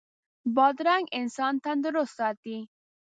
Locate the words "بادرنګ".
0.55-1.05